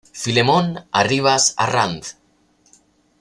[0.21, 0.65] Filemón
[0.99, 2.05] Arribas Arranz.